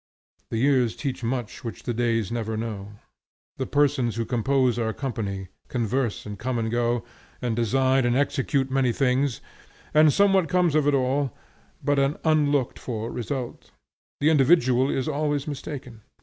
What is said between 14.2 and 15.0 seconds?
individual